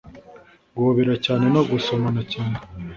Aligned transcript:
guhobera 0.75 1.13
cyane 1.25 1.45
no 1.55 1.61
gusomana 1.69 2.21
cyane 2.31 2.57